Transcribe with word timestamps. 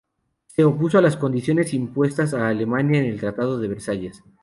Se 0.47 0.63
opuso 0.65 0.97
a 0.97 1.01
las 1.03 1.15
condiciones 1.15 1.75
impuestas 1.75 2.33
a 2.33 2.47
Alemania 2.47 2.97
en 3.01 3.05
el 3.05 3.19
Tratado 3.19 3.59
de 3.59 3.67
Versalles. 3.67 4.23